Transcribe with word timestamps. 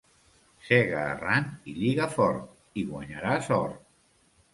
Sega 0.67 1.01
arran 1.09 1.51
i 1.71 1.75
lliga 1.81 2.07
fort 2.13 2.81
i 2.81 2.87
guanyaràs 2.95 3.51
or. 3.59 3.77